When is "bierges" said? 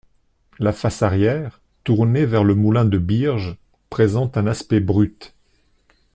2.97-3.55